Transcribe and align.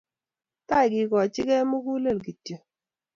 Tai 0.67 0.87
kekoch 0.93 1.35
kei 1.49 1.63
mugulel 1.69 2.17
kityo 2.25 2.57